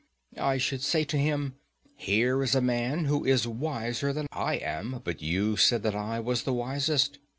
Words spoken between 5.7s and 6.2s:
that I